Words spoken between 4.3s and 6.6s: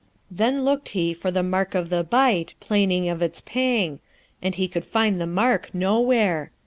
and he could find the mark nowhere.